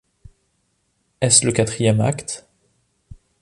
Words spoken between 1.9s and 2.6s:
acte?